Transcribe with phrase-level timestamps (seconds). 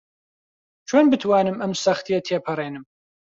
[0.89, 2.85] چۆن بتوانم ئەم سەختییە تێپەڕێنم؟